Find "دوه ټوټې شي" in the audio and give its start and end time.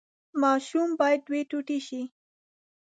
1.27-2.01